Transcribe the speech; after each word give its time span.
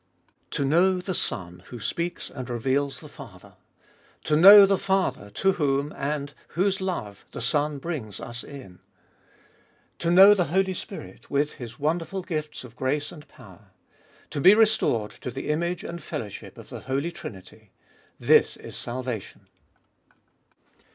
To 0.49 0.65
know 0.65 0.99
the 0.99 1.13
Son 1.13 1.61
who 1.67 1.79
speaks 1.79 2.31
and 2.31 2.49
reveals 2.49 3.01
the 3.01 3.07
Father; 3.07 3.53
to 4.23 4.35
know 4.35 4.65
the 4.65 4.79
Father 4.79 5.29
to 5.29 5.51
whom, 5.51 5.93
and 5.95 6.33
whose 6.57 6.81
love, 6.81 7.23
the 7.33 7.39
Son 7.39 7.77
brings 7.77 8.19
us 8.19 8.43
in; 8.43 8.79
to 9.99 10.09
know 10.09 10.33
the 10.33 10.45
Holy 10.45 10.73
Spirit 10.73 11.29
with 11.29 11.53
His 11.53 11.77
wonderful 11.77 12.23
gifts 12.23 12.63
of 12.63 12.75
grace 12.75 13.11
and 13.11 13.27
power; 13.27 13.67
to 14.31 14.41
be 14.41 14.55
restored 14.55 15.11
to 15.21 15.29
the 15.29 15.49
image 15.49 15.83
and 15.83 16.01
fellowship 16.01 16.57
of 16.57 16.69
the 16.69 16.79
Holy 16.79 17.11
Trinity: 17.11 17.69
this 18.19 18.57
is 18.57 18.75
salvation. 18.75 19.45